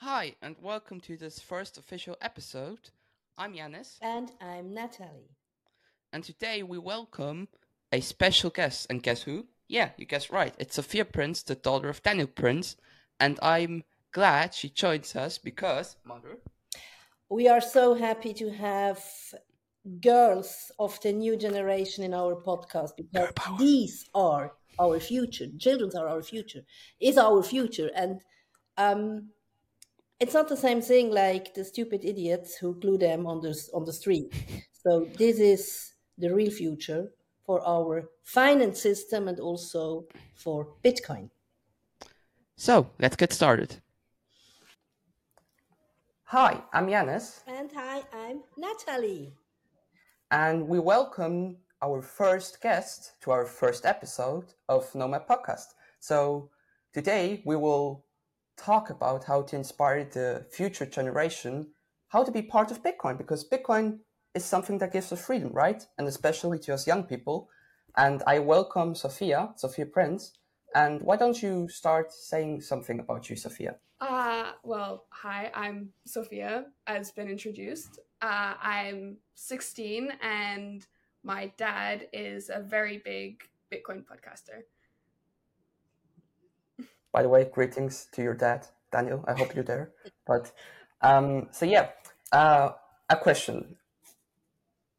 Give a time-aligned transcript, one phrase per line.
[0.00, 2.78] Hi, and welcome to this first official episode.
[3.36, 5.36] I'm Yanis, And I'm Natalie.
[6.12, 7.48] and today we welcome
[7.92, 8.86] a special guest.
[8.90, 9.46] And guess who?
[9.68, 10.54] Yeah, you guessed right.
[10.58, 12.76] It's Sophia Prince, the daughter of Daniel Prince,
[13.18, 16.38] and I'm glad she joins us because, mother,
[17.28, 19.02] We are so happy to have
[20.00, 25.46] girls of the new generation in our podcast because these are our future.
[25.58, 26.62] Children are our future,
[27.00, 27.90] is our future.
[27.94, 28.20] And
[28.76, 29.30] um,
[30.20, 33.84] it's not the same thing like the stupid idiots who glue them on the, on
[33.84, 34.32] the street.
[34.82, 37.12] So this is the real future
[37.44, 41.28] for our finance system and also for Bitcoin.
[42.56, 43.76] So let's get started.
[46.24, 49.34] Hi, I'm Yanis, And hi, I'm Natalie.
[50.30, 55.74] and we welcome our first guest to our first episode of Nomad Podcast.
[55.98, 56.48] So
[56.94, 58.06] today we will
[58.60, 61.68] talk about how to inspire the future generation
[62.08, 64.00] how to be part of Bitcoin because Bitcoin
[64.34, 65.86] is something that gives us freedom, right?
[65.96, 67.48] And especially to us young people.
[67.96, 70.32] And I welcome Sophia, Sophia Prince.
[70.74, 73.76] And why don't you start saying something about you, Sophia?
[74.00, 78.00] Uh, well, hi, I'm Sophia, as been introduced.
[78.22, 80.86] Uh, I'm 16 and
[81.22, 83.42] my dad is a very big
[83.72, 84.62] Bitcoin podcaster.
[87.12, 89.24] By the way, greetings to your dad, Daniel.
[89.26, 89.92] I hope you're there.
[90.26, 90.52] But
[91.00, 91.88] um, so yeah,
[92.32, 92.70] uh,
[93.08, 93.76] a question.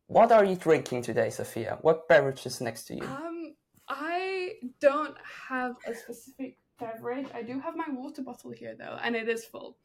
[0.08, 1.78] What are you drinking today, Sophia?
[1.82, 3.04] What beverage is next to you?
[3.04, 3.56] Um,
[3.88, 5.16] I don't
[5.50, 7.28] have a specific beverage.
[7.34, 9.78] I do have my water bottle here though, and it is full.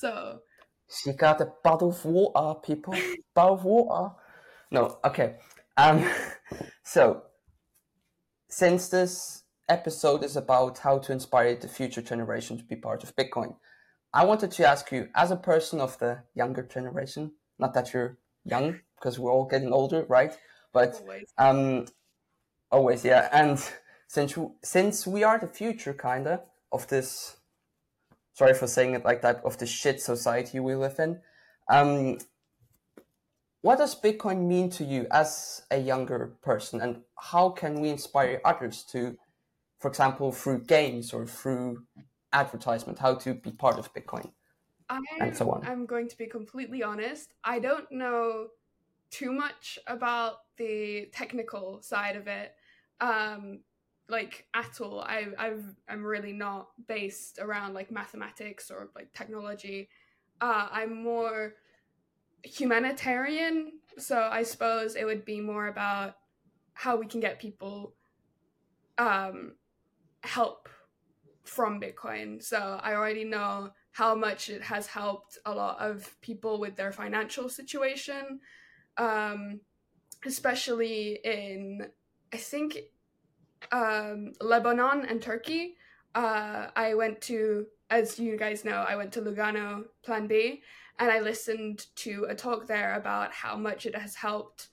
[0.00, 0.40] So,
[0.88, 2.94] She got a bottle of water, people.
[3.34, 4.14] bottle of water.
[4.72, 5.36] No, okay.
[5.76, 6.04] Um,
[6.82, 7.22] so,
[8.48, 13.14] since this episode is about how to inspire the future generation to be part of
[13.16, 13.56] Bitcoin,
[14.12, 18.18] I wanted to ask you, as a person of the younger generation, not that you're
[18.44, 20.36] young, because we're all getting older, right?
[20.72, 21.32] But always.
[21.38, 21.86] um,
[22.70, 23.28] always, yeah.
[23.32, 23.58] And
[24.06, 27.36] since we, since we are the future, kinda of this.
[28.32, 29.42] Sorry for saying it like that.
[29.44, 31.20] Of the shit society we live in.
[31.68, 32.18] Um,
[33.60, 38.40] what does Bitcoin mean to you as a younger person, and how can we inspire
[38.44, 39.18] others to,
[39.78, 41.84] for example, through games or through
[42.32, 44.30] advertisement, how to be part of Bitcoin?
[44.90, 45.66] I'm, and so on.
[45.66, 47.34] I'm going to be completely honest.
[47.44, 48.48] I don't know
[49.10, 52.54] too much about the technical side of it,
[53.00, 53.60] um,
[54.08, 55.00] like at all.
[55.00, 59.88] I I've I'm really not based around like mathematics or like technology.
[60.40, 61.54] Uh, I'm more
[62.42, 66.16] humanitarian, so I suppose it would be more about
[66.72, 67.94] how we can get people
[68.98, 69.52] um,
[70.28, 70.68] help
[71.44, 72.42] from Bitcoin.
[72.42, 76.92] So I already know how much it has helped a lot of people with their
[76.92, 78.38] financial situation,
[78.98, 79.60] um,
[80.24, 81.88] especially in,
[82.32, 82.78] I think,
[83.72, 85.76] um, Lebanon and Turkey.
[86.14, 90.62] Uh, I went to, as you guys know, I went to Lugano Plan B,
[90.98, 94.68] and I listened to a talk there about how much it has helped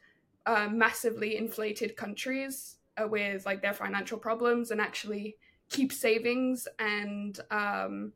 [0.45, 5.37] uh, massively inflated countries uh, with like their financial problems and actually
[5.69, 8.13] keep savings and um,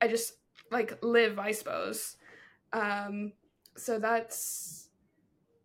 [0.00, 0.34] I just
[0.70, 2.16] like live, I suppose.
[2.72, 3.32] Um,
[3.76, 4.88] so that's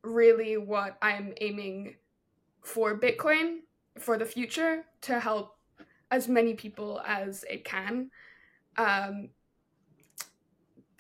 [0.04, 1.96] really what I'm aiming
[2.62, 3.60] for Bitcoin
[3.98, 5.58] for the future to help
[6.12, 8.12] as many people as it can.
[8.78, 9.30] Um,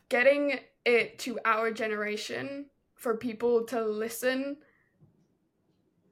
[0.09, 2.66] getting it to our generation
[2.96, 4.58] for people to listen.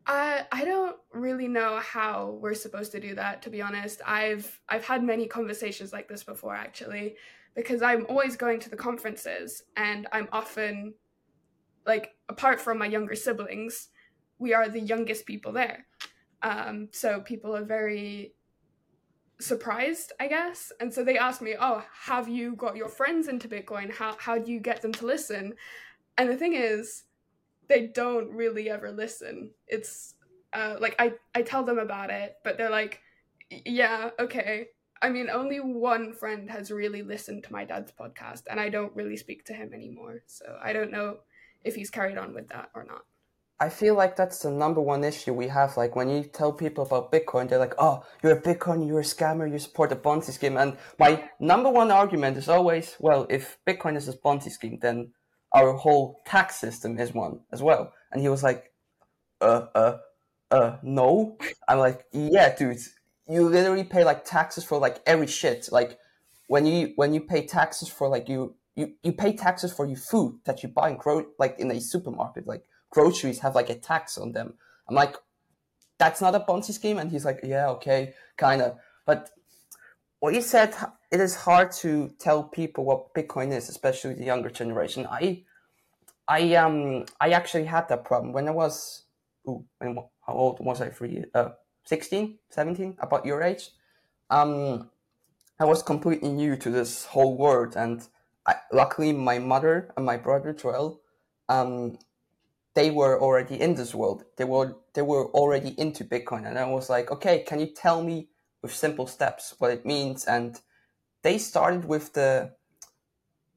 [0.07, 4.01] I I don't really know how we're supposed to do that to be honest.
[4.05, 7.15] I've I've had many conversations like this before actually
[7.55, 10.93] because I'm always going to the conferences and I'm often
[11.85, 13.89] like apart from my younger siblings,
[14.39, 15.85] we are the youngest people there.
[16.41, 18.33] Um, so people are very
[19.39, 20.71] surprised, I guess.
[20.79, 23.91] And so they ask me, "Oh, have you got your friends into Bitcoin?
[23.91, 25.55] How how do you get them to listen?"
[26.17, 27.03] And the thing is,
[27.67, 29.51] they don't really ever listen.
[29.67, 30.15] It's
[30.53, 33.01] uh, like I I tell them about it, but they're like,
[33.49, 34.67] "Yeah, okay."
[35.01, 38.95] I mean, only one friend has really listened to my dad's podcast, and I don't
[38.95, 40.23] really speak to him anymore.
[40.25, 41.17] So I don't know
[41.63, 43.01] if he's carried on with that or not.
[43.59, 45.77] I feel like that's the number one issue we have.
[45.77, 49.03] Like when you tell people about Bitcoin, they're like, "Oh, you're a Bitcoin, you're a
[49.03, 53.57] scammer, you support a Ponzi scheme." And my number one argument is always, "Well, if
[53.65, 55.11] Bitcoin is a Ponzi scheme, then
[55.55, 58.71] our whole tax system is one as well." And he was like,
[59.41, 59.97] "Uh, uh,
[60.51, 61.37] uh, no."
[61.67, 62.77] I'm like, "Yeah, dude,
[63.27, 65.69] you literally pay like taxes for like every shit.
[65.71, 65.97] Like
[66.47, 69.97] when you when you pay taxes for like you you, you pay taxes for your
[69.97, 73.75] food that you buy in gro- like in a supermarket like groceries have like a
[73.75, 74.53] tax on them
[74.87, 75.15] i'm like
[75.97, 79.29] that's not a ponzi scheme and he's like yeah okay kind of but
[80.19, 80.75] what you said
[81.11, 85.07] it is hard to tell people what bitcoin is especially the younger generation.
[85.09, 85.43] I
[86.27, 89.03] i um i actually had that problem when i was
[89.47, 90.91] ooh, how old was i?
[91.01, 91.49] You uh
[91.85, 93.71] 16 17 about your age.
[94.29, 94.89] Um
[95.59, 98.05] I was completely new to this whole world, and
[98.45, 100.99] I, luckily my mother and my brother Joel,
[101.47, 101.97] um,
[102.75, 104.25] they were already in this world.
[104.37, 108.03] They were they were already into Bitcoin, and I was like, okay, can you tell
[108.03, 108.29] me
[108.65, 110.25] with simple steps what it means?
[110.25, 110.59] And
[111.21, 112.51] they started with the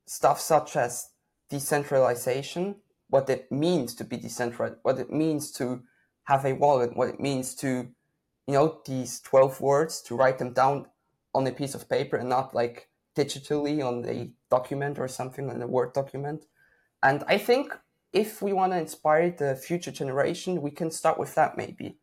[0.06, 1.10] stuff such as
[1.50, 2.76] decentralization,
[3.08, 5.82] what it means to be decentralized, what it means to
[6.24, 7.88] have a wallet, what it means to,
[8.46, 10.86] you know, these twelve words to write them down
[11.34, 15.62] on a piece of paper and not like digitally on a document or something in
[15.62, 16.44] a Word document.
[17.02, 17.76] And I think
[18.12, 21.96] if we want to inspire the future generation, we can start with that maybe.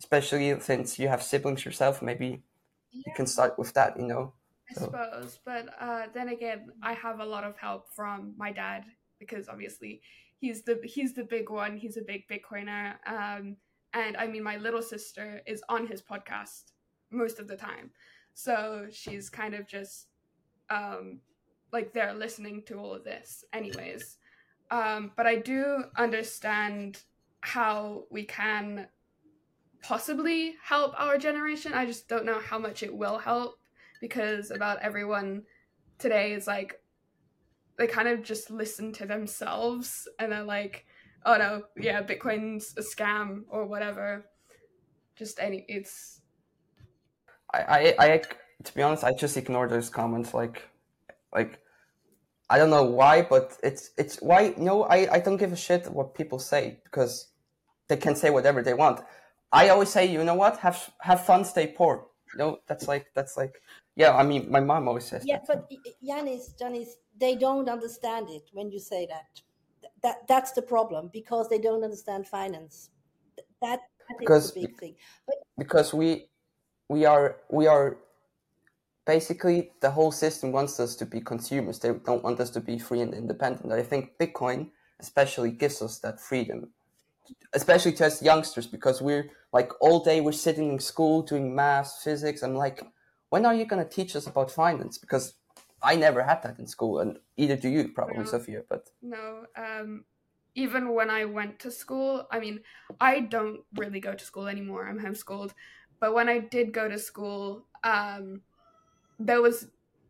[0.00, 2.42] Especially since you have siblings yourself, maybe
[2.90, 3.02] yeah.
[3.06, 4.32] you can start with that, you know.
[4.70, 8.84] I suppose, but uh, then again, I have a lot of help from my dad
[9.18, 10.00] because obviously
[10.38, 11.76] he's the he's the big one.
[11.76, 13.56] He's a big Bitcoiner, um,
[13.92, 16.72] and I mean, my little sister is on his podcast
[17.10, 17.90] most of the time.
[18.34, 20.06] So she's kind of just
[20.70, 21.20] um,
[21.72, 24.16] like they're listening to all of this, anyways.
[24.70, 27.02] Um, but I do understand
[27.40, 28.86] how we can
[29.82, 31.72] possibly help our generation.
[31.72, 33.58] I just don't know how much it will help
[34.00, 35.42] because about everyone
[35.98, 36.80] today is like
[37.78, 40.86] they kind of just listen to themselves and they're like,
[41.24, 44.26] oh no, yeah, Bitcoin's a scam or whatever.
[45.16, 46.20] Just any, it's
[47.52, 48.22] I, I, I,
[48.64, 50.34] to be honest, I just ignore those comments.
[50.34, 50.68] Like,
[51.34, 51.58] like,
[52.48, 54.54] I don't know why, but it's it's why.
[54.56, 57.28] no, I, I don't give a shit what people say because
[57.88, 59.00] they can say whatever they want.
[59.52, 62.06] I always say, you know what, have have fun, stay poor.
[62.36, 63.60] Know, that's like that's like,
[63.96, 64.16] yeah.
[64.16, 65.24] I mean, my mom always says.
[65.26, 65.68] Yeah, that.
[65.68, 65.70] but
[66.00, 69.42] Yanis, Janis, they don't understand it when you say that.
[70.02, 72.90] That that's the problem because they don't understand finance.
[73.60, 73.80] That,
[74.18, 74.94] because, big thing.
[75.26, 76.28] But, because we
[76.88, 77.98] we are we are
[79.06, 81.80] basically the whole system wants us to be consumers.
[81.80, 83.72] They don't want us to be free and independent.
[83.72, 84.70] I think Bitcoin
[85.00, 86.70] especially gives us that freedom,
[87.52, 92.00] especially to us youngsters, because we're like all day we're sitting in school doing math,
[92.02, 92.42] physics.
[92.42, 92.82] I'm like,
[93.30, 94.98] when are you going to teach us about finance?
[94.98, 95.34] Because
[95.82, 98.62] I never had that in school, and either do you, probably, no, Sophia.
[98.68, 100.04] But no, um,
[100.54, 102.60] even when I went to school, I mean,
[103.00, 104.86] I don't really go to school anymore.
[104.86, 105.52] I'm homeschooled,
[105.98, 108.42] but when I did go to school, um,
[109.18, 109.68] there was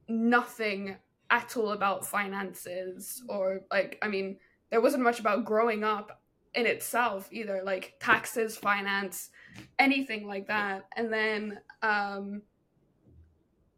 [0.08, 0.96] nothing
[1.30, 4.38] at all about finances or like I mean,
[4.70, 6.20] there wasn't much about growing up
[6.54, 9.30] in itself either, like taxes, finance,
[9.78, 10.86] anything like that.
[10.96, 12.42] And then um,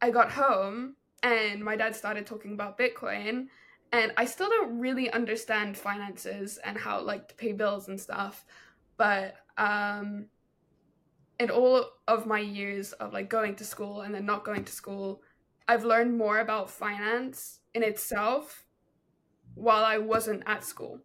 [0.01, 3.47] I got home and my dad started talking about Bitcoin
[3.93, 8.45] and I still don't really understand finances and how like to pay bills and stuff.
[8.97, 10.27] But um
[11.39, 14.73] in all of my years of like going to school and then not going to
[14.73, 15.23] school,
[15.69, 18.65] I've learned more about finance in itself
[19.55, 21.01] while I wasn't at school.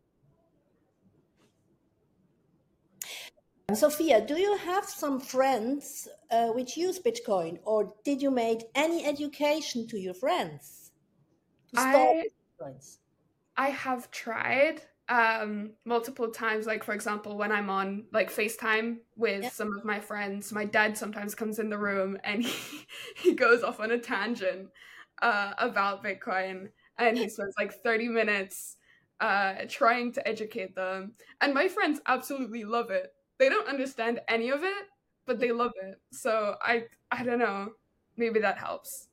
[3.76, 9.06] Sophia, do you have some friends uh, which use Bitcoin, or did you make any
[9.06, 10.92] education to your friends
[11.76, 12.30] to I,
[13.58, 16.66] I have tried um multiple times.
[16.66, 19.50] Like for example when i'm on like facetime with yeah.
[19.50, 23.64] some of my friends my dad sometimes comes in the room and he, he goes
[23.64, 24.70] off on a tangent
[25.22, 26.70] uh about bitcoin.
[27.00, 28.78] And he spends like 30 minutes
[29.20, 31.14] uh trying to educate them.
[31.42, 34.86] And my friends absolutely love it they don't understand any of it
[35.26, 37.70] but they love it so i i don't know
[38.18, 39.08] maybe that helps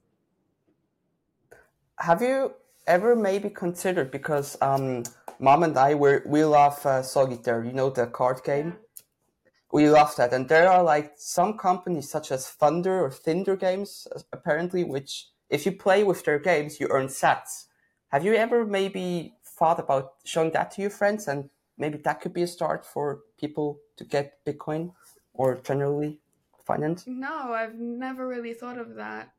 [1.99, 2.53] have you
[2.87, 5.03] ever maybe considered because um
[5.39, 8.69] mom and I were we love uh, Solitaire, you know the card game.
[8.69, 9.51] Yeah.
[9.73, 14.07] We love that, and there are like some companies such as Thunder or Thinder Games,
[14.33, 17.67] apparently, which if you play with their games, you earn sats.
[18.09, 22.33] Have you ever maybe thought about showing that to your friends, and maybe that could
[22.33, 24.93] be a start for people to get Bitcoin
[25.33, 26.21] or generally
[26.65, 27.05] finance?
[27.07, 29.33] No, I've never really thought of that.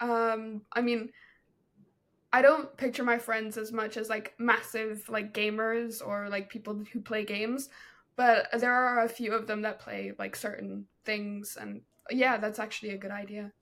[0.00, 1.10] Um, I mean,
[2.32, 6.82] I don't picture my friends as much as like massive like gamers or like people
[6.92, 7.68] who play games,
[8.16, 12.58] but there are a few of them that play like certain things, and yeah, that's
[12.58, 13.52] actually a good idea.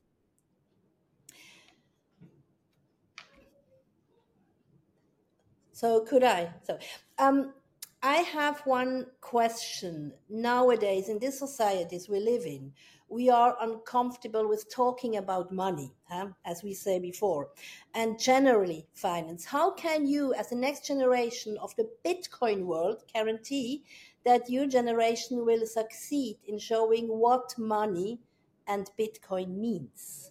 [5.73, 6.53] So could I?
[6.63, 6.79] So
[7.19, 7.55] um,
[8.03, 10.15] I have one question.
[10.31, 12.73] Nowadays, in these societies we live in,
[13.11, 16.29] we are uncomfortable with talking about money, huh?
[16.47, 17.51] as we say before,
[17.95, 19.45] and generally finance.
[19.45, 23.85] How can you, as the next generation of the Bitcoin world, guarantee
[24.25, 28.21] that your generation will succeed in showing what money
[28.67, 30.31] and Bitcoin means?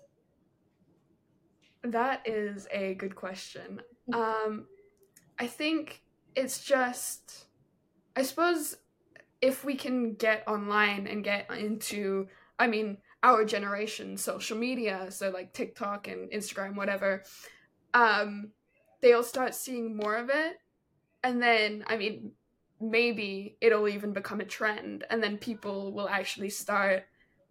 [1.83, 3.81] That is a good question.
[4.13, 4.65] Um,
[5.37, 6.01] I think
[6.35, 7.45] it's just,
[8.19, 8.75] I suppose,
[9.41, 12.27] if we can get online and get into
[12.59, 17.23] I mean, our generation social media, so like TikTok and Instagram, whatever,
[17.93, 18.51] um,
[19.01, 20.57] they'll start seeing more of it.
[21.23, 22.33] And then, I mean,
[22.81, 25.05] maybe it'll even become a trend.
[25.09, 27.05] And then people will actually start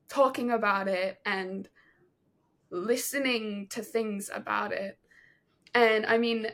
[0.09, 1.69] talking about it and
[2.71, 4.99] listening to things about it.
[5.75, 6.49] And I mean,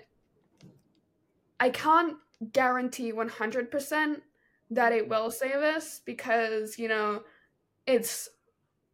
[1.59, 2.16] I can't
[2.53, 4.21] guarantee 100%
[4.71, 7.23] that it will save us because, you know,
[7.87, 8.29] it's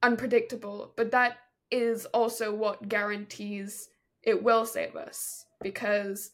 [0.03, 1.39] unpredictable, but that
[1.71, 3.89] is also what guarantees
[4.23, 5.47] it will save us.
[5.63, 6.33] Because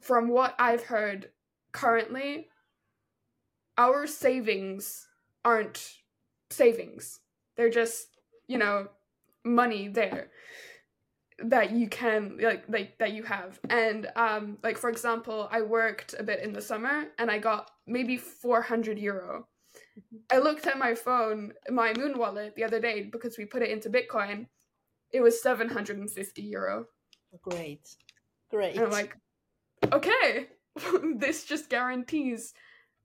[0.00, 1.30] from what I've heard
[1.72, 2.48] currently,
[3.78, 5.08] our savings
[5.44, 5.94] aren't
[6.50, 7.20] savings.
[7.56, 8.08] They're just,
[8.46, 8.88] you know,
[9.44, 10.30] money there
[11.44, 16.14] that you can like like that you have and um like for example i worked
[16.18, 19.46] a bit in the summer and i got maybe 400 euro
[20.30, 23.70] I looked at my phone, my moon wallet, the other day because we put it
[23.70, 24.46] into Bitcoin.
[25.12, 26.86] It was 750 euro.
[27.42, 27.88] Great.
[28.50, 28.76] Great.
[28.76, 29.16] And I'm like,
[29.92, 30.48] okay,
[31.16, 32.54] this just guarantees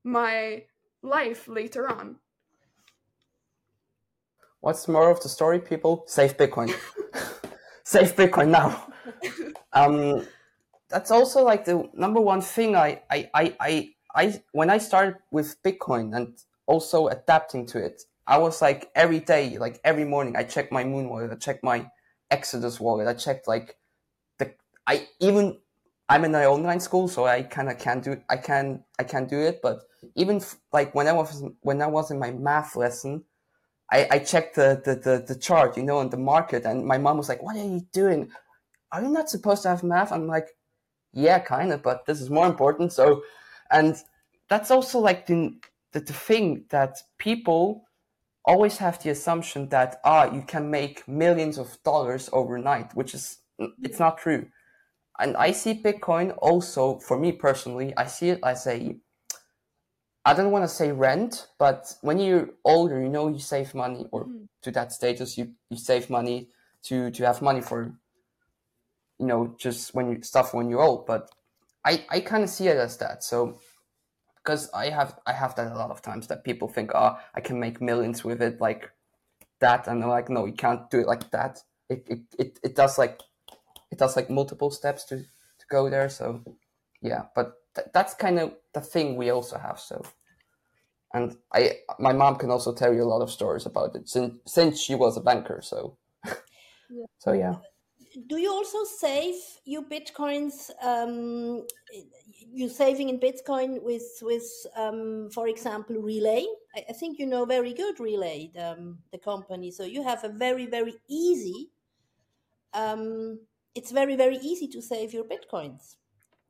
[0.03, 0.63] my
[1.01, 2.17] life later on.
[4.61, 6.05] What's more of the story, people?
[6.07, 6.73] Save Bitcoin.
[7.85, 8.87] Save Bitcoin now.
[9.73, 10.27] um,
[10.89, 15.15] that's also like the number one thing I, I, I, I, I, when I started
[15.31, 16.37] with Bitcoin and
[16.67, 18.03] also adapting to it.
[18.27, 21.63] I was like every day, like every morning, I checked my Moon wallet, I checked
[21.63, 21.89] my
[22.31, 23.77] Exodus wallet, I checked like
[24.39, 24.53] the
[24.87, 25.59] I even
[26.09, 28.23] I'm in an online school, so I kind of can't do it.
[28.29, 29.81] I can I can't do it, but
[30.15, 33.23] even f- like when I was when I was in my math lesson,
[33.91, 36.97] I, I checked the, the, the, the chart, you know, on the market, and my
[36.97, 38.31] mom was like, "What are you doing?
[38.91, 40.47] Are you not supposed to have math?" I'm like,
[41.13, 43.23] "Yeah, kind of, but this is more important." So,
[43.71, 43.95] and
[44.49, 45.55] that's also like the
[45.93, 47.85] the, the thing that people
[48.45, 53.39] always have the assumption that ah you can make millions of dollars overnight which is
[53.81, 54.45] it's not true
[55.19, 58.95] and i see bitcoin also for me personally i see it as a
[60.25, 64.05] i don't want to say rent but when you're older you know you save money
[64.11, 64.45] or mm-hmm.
[64.61, 66.49] to that status you you save money
[66.83, 67.93] to to have money for
[69.19, 71.29] you know just when you stuff when you're old but
[71.85, 73.59] i i kind of see it as that so
[74.45, 77.41] because I have I have that a lot of times that people think, oh, I
[77.41, 78.91] can make millions with it like
[79.59, 81.59] that, and I'm like, no, you can't do it like that.
[81.89, 83.21] It it it, it does like
[83.91, 86.09] it does like multiple steps to to go there.
[86.09, 86.43] So
[87.01, 89.79] yeah, but th- that's kind of the thing we also have.
[89.79, 90.03] So
[91.13, 94.37] and I my mom can also tell you a lot of stories about it since
[94.45, 95.61] since she was a banker.
[95.61, 95.97] So
[96.89, 97.05] yeah.
[97.19, 97.55] so yeah
[98.27, 101.65] do you also save your bitcoins um,
[102.53, 107.45] you saving in bitcoin with with um, for example Relai I, I, think you know
[107.45, 111.69] very good Relai the, um, the company so you have a very very easy
[112.73, 113.39] um,
[113.73, 115.95] it's very very easy to save your bitcoins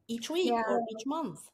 [0.08, 0.64] each week yeah.
[0.68, 1.50] or each month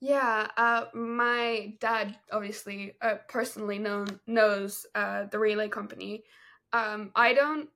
[0.00, 6.24] yeah, uh, my dad obviously uh, personally known knows uh, the Relai company.
[6.72, 7.68] Um, I don't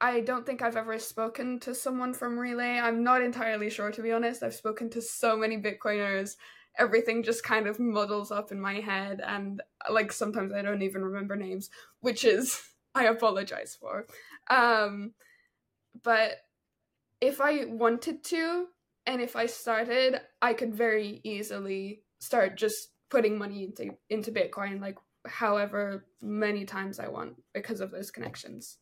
[0.00, 2.80] I don't think I've ever spoken to someone from Relai.
[2.80, 4.44] I'm not entirely sure, to be honest.
[4.44, 6.36] I've spoken to so many Bitcoiners.
[6.78, 11.02] Everything just kind of muddles up in my head, and like sometimes I don't even
[11.02, 11.68] remember names,
[12.00, 12.62] which is
[12.94, 14.06] I apologize for.
[14.48, 15.14] Um,
[16.04, 16.36] but
[17.20, 18.68] if I wanted to,
[19.06, 24.80] and if I started, I could very easily start just putting money into into Bitcoin,
[24.80, 28.78] like however many times I want because of those connections.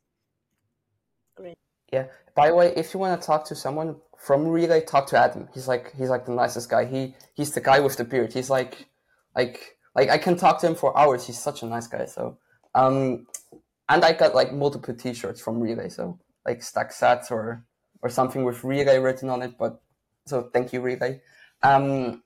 [1.37, 1.57] Great.
[1.93, 2.07] Yeah.
[2.35, 5.49] By the way, if you want to talk to someone from Relai, talk to Adam.
[5.55, 6.85] He's like he's like the nicest guy.
[6.85, 8.33] He he's the guy with the beard.
[8.33, 8.87] He's like
[9.35, 11.27] like like I can talk to him for hours.
[11.27, 12.05] He's such a nice guy.
[12.05, 12.39] So
[12.75, 13.27] um
[13.89, 15.91] and I got like multiple T-shirts from Relai.
[15.91, 17.65] So like stack sats or
[18.03, 19.57] or something with Relai written on it.
[19.59, 19.81] But
[20.29, 21.21] so thank you, Relai.
[21.63, 22.23] Um,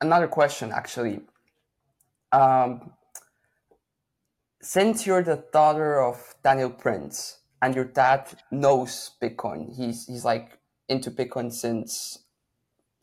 [0.00, 1.20] another question actually.
[2.32, 2.92] Um,
[4.62, 9.74] since you're the daughter of Daniel Prince, and your dad knows Bitcoin.
[9.76, 12.24] He's he's like into Bitcoin since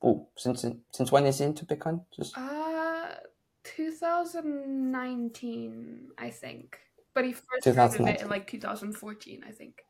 [0.01, 2.05] oh since since when is he into Bitcoin?
[2.15, 3.15] Just Uh,
[3.63, 6.79] 2019, I think.
[7.13, 9.81] But he first started it in like 2014, I think.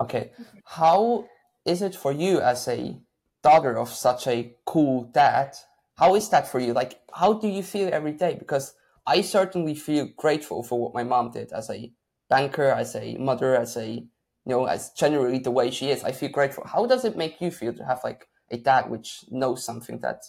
[0.00, 0.32] okay.
[0.64, 1.28] How
[1.64, 2.98] is it for you as a
[3.42, 5.54] daughter of such a cool dad?
[5.96, 6.72] How is that for you?
[6.72, 8.36] Like, how do you feel every day?
[8.38, 8.74] Because
[9.06, 11.92] I certainly feel grateful for what my mom did as a
[12.28, 14.04] banker, as a mother, as a
[14.44, 16.02] you know, as generally the way she is.
[16.02, 16.64] I feel grateful.
[16.66, 20.22] How does it make you feel to have like a dad which knows something that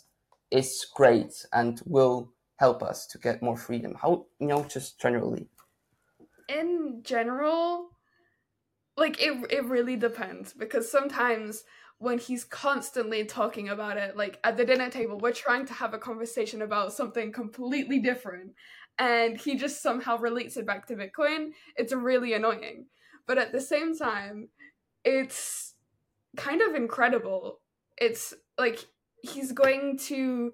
[0.52, 3.96] is great and will help us to get more freedom?
[4.00, 5.48] How you know, just generally.
[6.48, 7.90] in general
[8.98, 11.64] like it it really depends because sometimes
[11.98, 15.94] when he's constantly talking about it like at the dinner table we're trying to have
[15.94, 18.52] a conversation about something completely different
[19.00, 21.50] and he just somehow relates it back to bitcoin.
[21.76, 22.86] It's really annoying.
[23.26, 24.50] But at the same time
[25.04, 25.74] it's
[26.38, 27.60] kind of incredible.
[27.98, 28.86] It's like
[29.22, 30.54] he's going to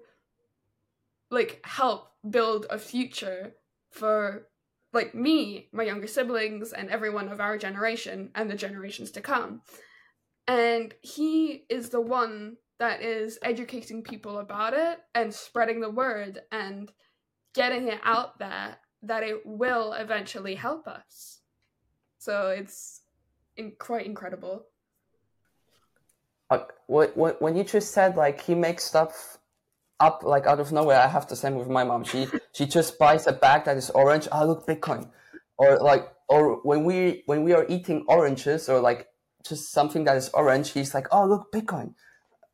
[1.30, 3.54] like help build a future
[3.90, 4.48] for
[4.92, 9.62] like me, my younger siblings, and everyone of our generation and the generations to come.
[10.48, 16.40] And he is the one that is educating people about it and spreading the word
[16.50, 16.90] and
[17.54, 21.40] getting it out there that it will eventually help us.
[22.18, 23.02] So it's
[23.56, 24.66] in- quite incredible.
[26.48, 29.38] Uh, what, what, when you just said like he makes stuff
[30.00, 32.04] up like out of nowhere, I have the same with my mom.
[32.04, 34.26] She she just buys a bag that is orange.
[34.32, 35.10] Oh look, Bitcoin,
[35.58, 39.06] or like or when we when we are eating oranges or like
[39.46, 41.94] just something that is orange, he's like, oh look, Bitcoin.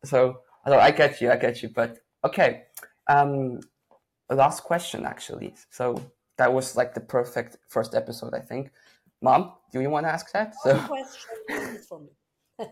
[0.05, 1.69] So I don't- I get you, I get you.
[1.69, 2.63] But okay,
[3.09, 3.59] um,
[4.29, 5.55] last question actually.
[5.69, 6.01] So
[6.37, 8.71] that was like the perfect first episode, I think.
[9.21, 10.53] Mom, do you want to ask that?
[10.63, 12.69] So question for me.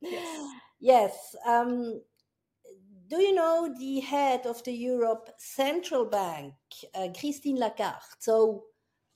[0.80, 1.34] yes.
[1.46, 2.00] Um,
[3.08, 6.54] do you know the head of the Europe Central Bank,
[6.94, 7.96] uh, Christine Lagarde?
[8.18, 8.64] So,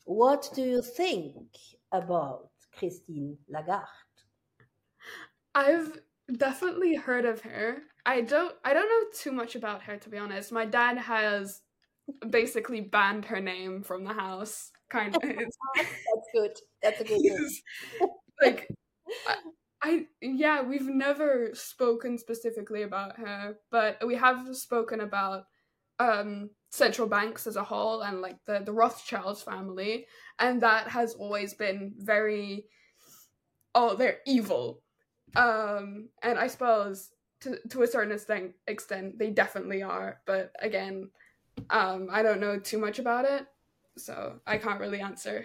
[0.05, 1.47] what do you think
[1.93, 3.87] about Christine Lagarde?
[5.55, 5.99] I've
[6.37, 7.79] definitely heard of her.
[8.07, 10.53] I don't I don't know too much about her to be honest.
[10.53, 11.61] My dad has
[12.29, 14.71] basically banned her name from the house.
[14.89, 15.23] Kind of
[15.77, 16.53] That's good.
[16.83, 17.21] That's a good
[18.43, 18.69] like
[19.83, 25.45] I, yeah, we've never spoken specifically about her, but we have spoken about
[25.99, 30.07] um central banks as a whole and like the the Rothschilds family
[30.39, 32.65] and that has always been very
[33.75, 34.83] oh they're evil.
[35.37, 37.11] Um and i suppose
[37.43, 41.11] to to a certain extent extent they definitely are but again
[41.71, 43.47] um i don't know too much about it
[43.97, 45.45] so i can't really answer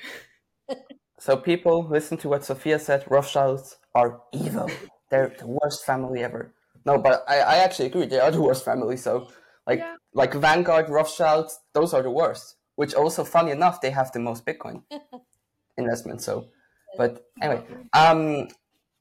[1.26, 3.04] So people listen to what Sophia said.
[3.10, 4.70] Rothschilds are evil.
[5.10, 6.54] They're the worst family ever.
[6.86, 8.06] No, but I, I actually agree.
[8.06, 8.96] They are the worst family.
[8.96, 9.28] So
[9.66, 9.96] like Yeah.
[10.14, 12.58] like Vanguard, Rothschilds, those are the worst.
[12.76, 14.84] Which also, funny enough, they have the most Bitcoin
[15.78, 16.22] investment.
[16.22, 16.50] So,
[16.96, 18.50] but anyway, um,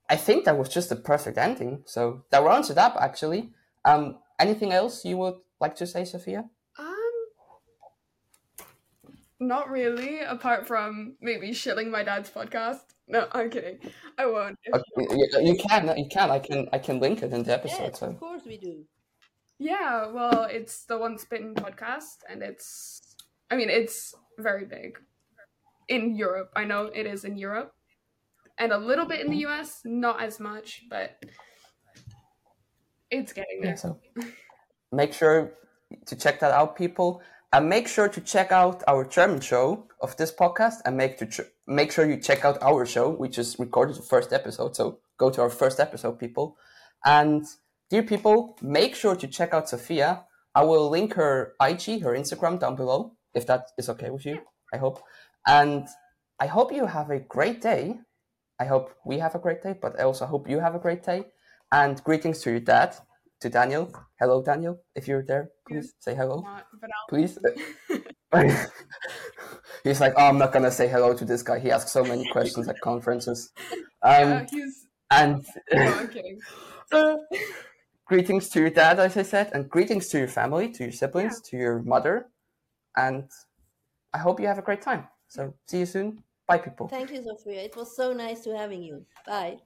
[0.08, 1.82] I think that was just a perfect ending.
[1.84, 2.96] So that rounds it up.
[2.98, 3.52] Actually,
[3.84, 6.48] um, anything else you would like to say, Sophia?
[9.46, 13.78] Not really apart from maybe shilling my dad's podcast no i'm kidding
[14.18, 14.82] i won't Okay,
[15.16, 16.30] you, you can, you can.
[16.30, 17.92] I can, I can link it in the episode.
[17.92, 18.06] Yes, So.
[18.08, 18.84] of course we do.
[19.58, 23.14] Yeah, well, it's the Once Bitten podcast, and it's,
[23.50, 24.98] I mean, it's very big
[25.88, 26.50] in Europe.
[26.56, 27.72] I know it is in Europe,
[28.58, 31.22] and a little bit in the US, not as much, but
[33.10, 33.76] it's getting Yeah, there.
[33.76, 34.00] so
[34.92, 35.52] make sure
[36.06, 37.22] to check that out, people,
[37.54, 41.46] and make sure to check out our German show of this podcast, and make to
[41.68, 43.08] make sure you check out our show.
[43.10, 46.56] which is recorded the first episode, so go to our first episode, people.
[47.04, 47.44] And
[47.90, 50.24] dear people, make sure to check out Sophia.
[50.52, 54.40] I will link her IG, her Instagram down below, if that is okay with you.
[54.72, 55.00] I hope.
[55.46, 55.86] And
[56.40, 58.00] I hope you have a great day.
[58.58, 61.04] I hope we have a great day, but I also hope you have a great
[61.04, 61.26] day.
[61.70, 62.96] And greetings to your dad,
[63.44, 63.92] to Daniel.
[64.18, 64.80] Hello, Daniel.
[64.94, 66.40] If you're there, please say hello.
[66.40, 66.64] Not,
[67.10, 67.38] Please.
[69.84, 71.58] He's like, oh, I'm not gonna say hello to this guy.
[71.58, 73.52] He asks so many questions at conferences.
[74.06, 76.38] Um, yeah, he's, and no, I'm kidding.
[78.04, 81.40] greetings to your dad, as I said, and greetings to your family, to your siblings,
[81.48, 82.26] to your mother,
[82.98, 83.24] and
[84.12, 85.08] I hope you have a great time.
[85.28, 86.22] So see you soon.
[86.46, 86.88] Bye, people.
[86.88, 87.62] Thank you, Sophia.
[87.62, 89.06] It was so nice to having you.
[89.26, 89.56] Bye.